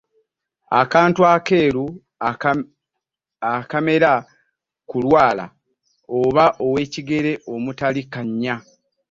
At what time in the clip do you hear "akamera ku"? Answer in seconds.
3.59-4.97